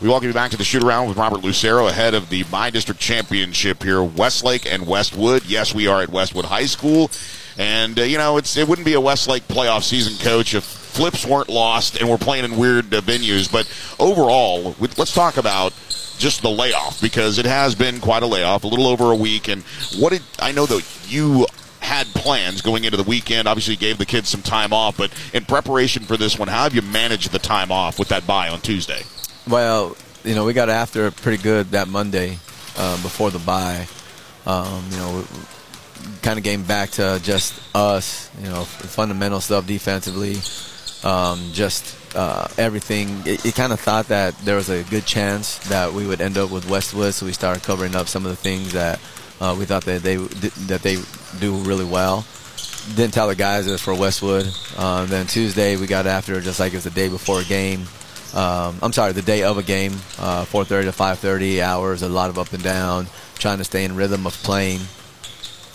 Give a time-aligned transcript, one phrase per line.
[0.00, 3.00] We welcome you back to the shoot around with Robert Lucero ahead of the Bi-District
[3.00, 5.44] Championship here, Westlake and Westwood.
[5.44, 7.10] Yes, we are at Westwood High School.
[7.56, 11.26] And, uh, you know, it's it wouldn't be a Westlake playoff season, coach, if flips
[11.26, 13.50] weren't lost and we're playing in weird uh, venues.
[13.50, 15.72] But overall, let's talk about
[16.16, 19.48] just the layoff because it has been quite a layoff, a little over a week.
[19.48, 19.64] And
[19.98, 21.44] what did I know that you
[21.80, 23.48] had plans going into the weekend?
[23.48, 26.74] Obviously, gave the kids some time off, but in preparation for this one, how have
[26.74, 29.02] you managed the time off with that bye on Tuesday?
[29.48, 32.38] Well, you know, we got after pretty good that Monday
[32.76, 33.86] uh, before the bye.
[34.46, 35.24] Um, you know,
[36.22, 40.36] kind of came back to just us, you know, fundamental stuff defensively,
[41.08, 43.22] um, just uh, everything.
[43.24, 46.36] It, it kind of thought that there was a good chance that we would end
[46.36, 49.00] up with Westwood, so we started covering up some of the things that
[49.40, 50.96] uh, we thought that they that they
[51.40, 52.26] do really well.
[52.96, 54.46] Didn't tell the guys it was for Westwood.
[54.76, 57.44] Uh, then Tuesday we got after it just like it was the day before a
[57.44, 57.86] game.
[58.34, 62.30] Um, I'm sorry, the day of a game, uh, 4:30 to 5:30 hours, a lot
[62.30, 63.06] of up and down,
[63.38, 64.80] trying to stay in rhythm of playing.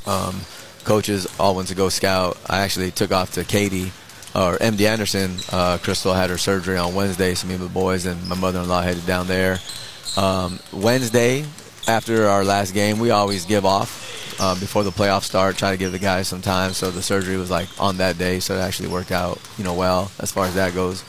[0.06, 0.42] Um,
[0.84, 2.38] coaches all went to go scout.
[2.48, 3.92] I actually took off to Katy
[4.36, 5.38] or MD Anderson.
[5.52, 8.82] Uh, Crystal had her surgery on Wednesday, so me and the boys and my mother-in-law
[8.82, 9.60] headed down there.
[10.18, 11.46] Um, Wednesday,
[11.88, 15.78] after our last game, we always give off uh, before the playoffs start, try to
[15.78, 16.74] give the guys some time.
[16.74, 19.74] So the surgery was like on that day, so it actually worked out, you know,
[19.74, 21.04] well as far as that goes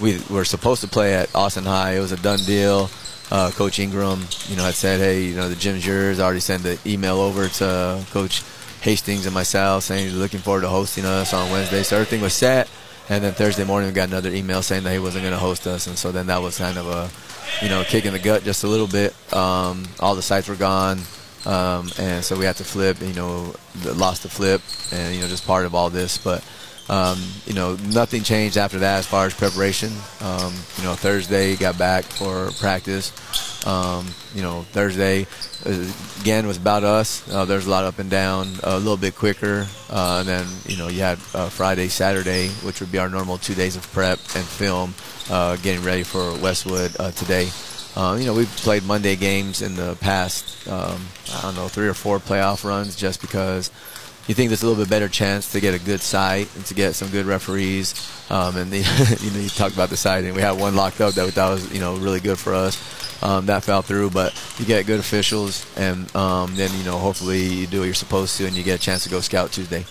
[0.00, 1.96] we were supposed to play at Austin High.
[1.96, 2.90] It was a done deal.
[3.30, 6.40] Uh, Coach Ingram, you know, had said, "Hey, you know, the gym's yours." I already
[6.40, 8.42] sent the email over to Coach
[8.82, 11.82] Hastings and myself saying he's looking forward to hosting us on Wednesday.
[11.82, 12.68] So everything was set.
[13.08, 15.66] And then Thursday morning, we got another email saying that he wasn't going to host
[15.66, 15.86] us.
[15.86, 18.64] And so then that was kind of a, you know, kick in the gut just
[18.64, 19.14] a little bit.
[19.32, 21.00] Um, all the sites were gone.
[21.44, 24.60] Um, and so we had to flip, you know, lost the flip
[24.92, 26.18] and, you know, just part of all this.
[26.18, 26.44] But
[26.88, 29.92] um, you know, nothing changed after that as far as preparation.
[30.20, 33.12] Um, you know, Thursday got back for practice.
[33.66, 35.26] Um, you know, Thursday
[35.64, 37.28] uh, again was about us.
[37.28, 39.66] Uh, there's a lot up and down, a little bit quicker.
[39.90, 43.38] Uh, and then you know you had uh, Friday, Saturday, which would be our normal
[43.38, 44.94] two days of prep and film,
[45.30, 47.48] uh, getting ready for Westwood uh, today.
[47.96, 50.68] you know, we've played Monday games in the past.
[50.68, 53.72] Um, I don't know, three or four playoff runs, just because
[54.26, 56.74] you think there's a little bit better chance to get a good site and to
[56.74, 57.94] get some good referees.
[58.30, 58.78] Um, and the,
[59.20, 61.30] you know, you talked about the site, and we had one locked up that we
[61.30, 62.76] thought was you know really good for us.
[63.22, 67.42] Um, that fell through, but you get good officials, and um, then you know hopefully
[67.42, 69.84] you do what you're supposed to, and you get a chance to go scout Tuesday.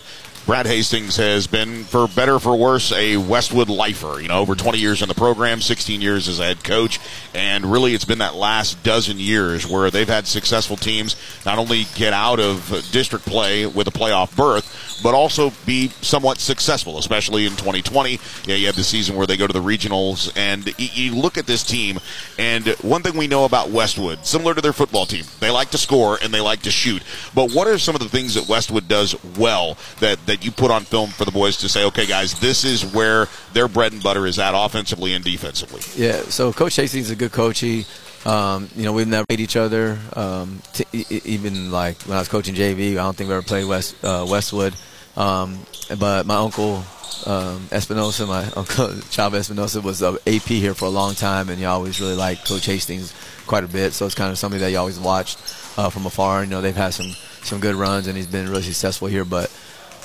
[0.46, 4.19] Brad Hastings has been, for better for worse, a Westwood lifer.
[4.22, 7.00] You know, over 20 years in the program, 16 years as a head coach,
[7.35, 11.16] and really it's been that last dozen years where they've had successful teams
[11.46, 16.40] not only get out of district play with a playoff berth, but also be somewhat
[16.40, 18.19] successful, especially in 2020.
[18.46, 21.46] Yeah, you had the season where they go to the regionals, and you look at
[21.46, 22.00] this team,
[22.40, 25.78] and one thing we know about Westwood, similar to their football team, they like to
[25.78, 27.03] score and they like to shoot.
[27.34, 30.72] But what are some of the things that Westwood does well that, that you put
[30.72, 34.02] on film for the boys to say, okay, guys, this is where their bread and
[34.02, 35.81] butter is at offensively and defensively?
[36.02, 37.59] Yeah, so Coach Hastings is a good coach.
[37.59, 37.86] He,
[38.25, 40.00] um, you know, we've never played each other.
[40.13, 40.86] Um, t-
[41.25, 44.25] even like when I was coaching JV, I don't think we ever played West uh,
[44.30, 44.74] Westwood.
[45.16, 45.59] Um,
[46.00, 46.84] but my uncle
[47.25, 51.59] um, Espinosa, my uncle Chava Espinosa, was a AP here for a long time, and
[51.59, 53.14] you always really liked Coach Hastings
[53.47, 53.94] quite a bit.
[53.94, 55.40] So it's kind of something that you always watched
[55.78, 56.44] uh, from afar.
[56.44, 57.12] You know, they've had some
[57.44, 59.25] some good runs, and he's been really successful here.
[59.25, 59.52] But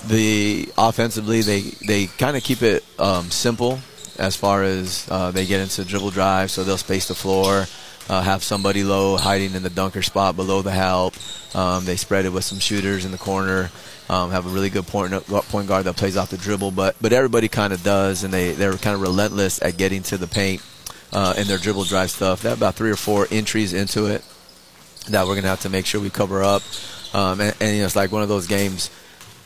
[0.07, 3.81] the offensively they they kind of keep it um, simple
[4.21, 7.67] as far as uh, they get into dribble drive, so they'll space the floor,
[8.09, 11.15] uh, have somebody low hiding in the dunker spot below the help.
[11.55, 13.71] Um, they spread it with some shooters in the corner.
[14.09, 17.13] Um, have a really good point point guard that plays off the dribble, but but
[17.13, 20.63] everybody kind of does, and they they're kind of relentless at getting to the paint
[21.13, 22.43] uh, in their dribble drive stuff.
[22.43, 24.25] They have about three or four entries into it
[25.09, 26.63] that we're gonna have to make sure we cover up.
[27.13, 28.91] Um, and, and you know, it's like one of those games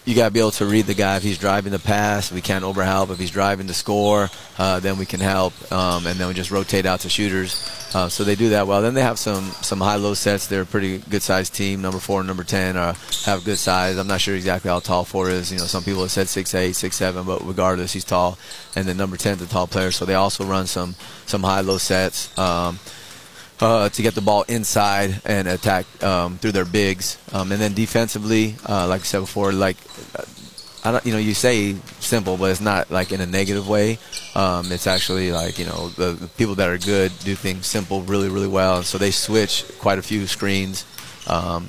[0.05, 1.17] you got to be able to read the guy.
[1.17, 3.11] If he's driving the pass, we can't overhelp.
[3.11, 4.29] If he's driving the score,
[4.59, 7.71] uh, then we can help, um, and then we just rotate out to shooters.
[7.95, 8.83] Uh, so they do that well.
[8.83, 10.47] Then they have some some high low sets.
[10.47, 11.81] They're a pretty good sized team.
[11.81, 12.95] Number four and number ten uh,
[13.25, 13.97] have good size.
[13.97, 15.53] I'm not sure exactly how tall four is.
[15.53, 18.37] You know, some people have said six eight, six seven, but regardless, he's tall.
[18.75, 19.91] And then number ten is a tall player.
[19.91, 20.97] So they also run some
[21.27, 22.37] some high low sets.
[22.37, 22.79] Um,
[23.61, 27.19] uh, to get the ball inside and attack um, through their bigs.
[27.33, 29.77] Um, and then defensively, uh, like I said before, like
[30.87, 33.99] I don't, you know, you say simple, but it's not like in a negative way.
[34.35, 38.03] Um, it's actually like you know the, the, people that are good do things simple
[38.03, 40.85] really really well, so they switch quite a few screens.
[41.27, 41.69] Um,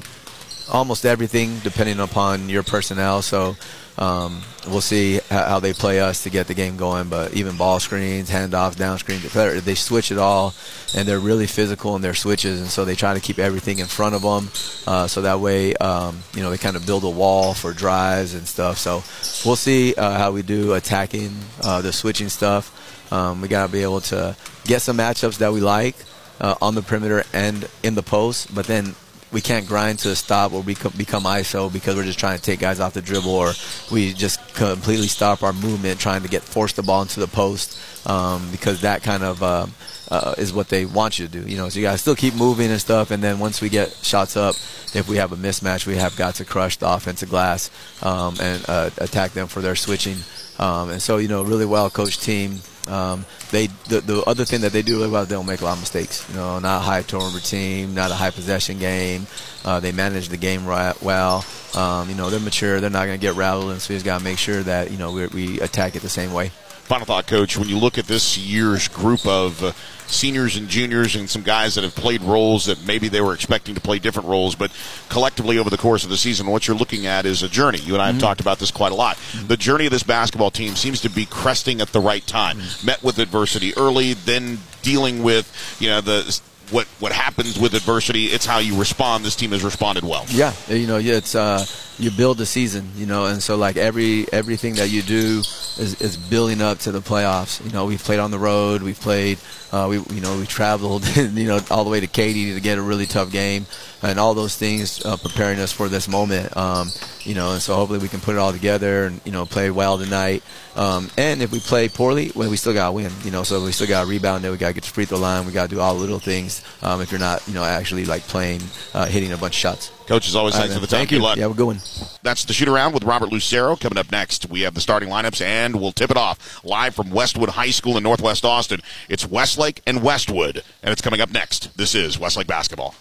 [0.70, 3.22] almost everything depending upon your personnel.
[3.22, 3.56] So
[3.98, 7.10] um, we'll see how they play us to get the game going.
[7.10, 9.24] But even ball screens, handoffs, down screens,
[9.64, 10.54] they switch it all,
[10.94, 13.86] and they're really physical in their switches, and so they try to keep everything in
[13.86, 14.50] front of them,
[14.88, 18.34] uh, so that way um, you know they kind of build a wall for drives
[18.34, 18.78] and stuff.
[18.78, 19.04] So
[19.48, 21.32] we'll see uh, how we do attacking
[21.64, 22.82] uh, the switching stuff.
[23.14, 24.36] Um, we got to be able to
[24.66, 25.96] get some matchups that we like
[26.42, 28.96] uh, on the perimeter and in the post, but then
[29.36, 32.42] we can't grind to a stop or become, become ISO because we're just trying to
[32.42, 33.52] take guys off the dribble or
[33.92, 37.78] we just completely stop our movement trying to get force the ball into the post
[38.08, 39.68] um, because that kind of uh,
[40.10, 41.46] uh, is what they want you to do.
[41.46, 43.12] You know, so you got to still keep moving and stuff.
[43.12, 44.56] And then once we get shots up,
[44.94, 47.70] if we have a mismatch, we have got to crush the offensive glass
[48.04, 50.16] um, and uh, attack them for their switching.
[50.60, 52.60] Um, and so, you know, really well coached team.
[52.88, 55.66] Um, they the, the other thing that they do really well, they don't make a
[55.66, 56.28] lot of mistakes.
[56.30, 59.28] You know, not a high turnover team, not a high possession game.
[59.64, 61.44] Uh, they manage the game right well.
[61.76, 62.80] Um, you know, they're mature.
[62.80, 64.92] They're not going to get rattled, and so we just got to make sure that
[64.92, 66.52] you know we, we attack it the same way.
[66.86, 67.58] Final thought, Coach.
[67.58, 69.72] When you look at this year's group of uh,
[70.06, 73.74] seniors and juniors and some guys that have played roles that maybe they were expecting
[73.74, 74.72] to play different roles, but
[75.10, 77.80] collectively over the course of the season, what you're looking at is a journey.
[77.80, 78.22] You and I have mm-hmm.
[78.22, 79.18] talked about this quite a lot.
[79.18, 79.48] Mm-hmm.
[79.48, 82.58] The journey of this basketball team seems to be cresting at the right time.
[82.58, 82.86] Mm-hmm.
[82.86, 86.40] Met with adversity early, then dealing with you know the
[86.72, 88.26] what what happens with adversity.
[88.26, 89.26] It's how you respond.
[89.26, 90.26] This team has responded well.
[90.30, 91.66] Yeah, you know, yeah, it's uh,
[91.98, 95.42] you build the season, you know, and so like every everything that you do
[95.78, 97.64] is, is building up to the playoffs.
[97.66, 99.40] You know, we've played on the road, we've played,
[99.72, 102.78] uh, we you know we traveled, you know, all the way to Katy to get
[102.78, 103.66] a really tough game,
[104.02, 106.56] and all those things uh, preparing us for this moment.
[106.56, 106.90] Um,
[107.24, 109.72] you know, and so hopefully we can put it all together and you know play
[109.72, 110.44] well tonight.
[110.76, 113.12] Um, and if we play poorly, well, we still got to win.
[113.24, 114.44] You know, so we still got to rebound.
[114.44, 115.46] There, we got to get to free throw line.
[115.46, 116.64] We got to do all the little things.
[116.82, 118.62] Um, if you're not, you know, actually like playing,
[118.94, 119.92] uh, hitting a bunch of shots.
[120.08, 121.00] Coach, as always, thanks right, for the time.
[121.00, 121.20] Thank you.
[121.20, 121.38] Luck.
[121.38, 121.80] Yeah, we're going.
[122.26, 123.76] That's the shoot around with Robert Lucero.
[123.76, 127.12] Coming up next, we have the starting lineups, and we'll tip it off live from
[127.12, 128.82] Westwood High School in Northwest Austin.
[129.08, 131.78] It's Westlake and Westwood, and it's coming up next.
[131.78, 132.96] This is Westlake Basketball.